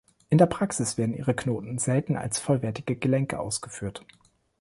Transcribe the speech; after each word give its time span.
In 0.31 0.39
der 0.39 0.47
Praxis 0.47 0.97
werden 0.97 1.13
ihre 1.13 1.35
Knoten 1.35 1.77
selten 1.77 2.15
als 2.17 2.39
vollwertige 2.39 2.95
Gelenke 2.95 3.39
ausgeführt. 3.39 4.03